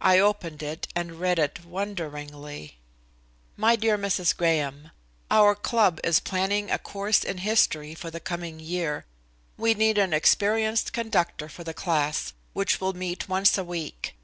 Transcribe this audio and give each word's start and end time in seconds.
I 0.00 0.20
opened 0.20 0.62
it 0.62 0.86
and 0.94 1.18
read 1.18 1.36
it 1.36 1.64
wonderingly. 1.64 2.78
"My 3.56 3.74
dear 3.74 3.98
Mrs. 3.98 4.36
Graham: 4.36 4.92
"Our 5.32 5.56
club 5.56 5.98
is 6.04 6.20
planning 6.20 6.70
a 6.70 6.78
course 6.78 7.24
in 7.24 7.38
history 7.38 7.92
for 7.96 8.08
the 8.08 8.20
coming 8.20 8.60
year. 8.60 9.04
We 9.56 9.74
need 9.74 9.98
an 9.98 10.12
experienced 10.12 10.92
conductor 10.92 11.48
for 11.48 11.64
the 11.64 11.74
class, 11.74 12.34
which 12.52 12.80
will 12.80 12.92
meet 12.92 13.28
once 13.28 13.58
a 13.58 13.64
week. 13.64 14.14